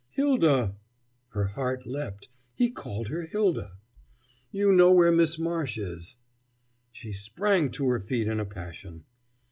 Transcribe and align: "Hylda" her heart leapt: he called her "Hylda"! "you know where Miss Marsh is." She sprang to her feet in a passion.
"Hylda" 0.17 0.77
her 1.27 1.45
heart 1.49 1.85
leapt: 1.85 2.27
he 2.55 2.71
called 2.71 3.09
her 3.09 3.27
"Hylda"! 3.27 3.73
"you 4.51 4.71
know 4.71 4.91
where 4.91 5.11
Miss 5.11 5.37
Marsh 5.37 5.77
is." 5.77 6.17
She 6.91 7.11
sprang 7.11 7.69
to 7.73 7.87
her 7.89 7.99
feet 7.99 8.27
in 8.27 8.39
a 8.39 8.45
passion. 8.45 9.05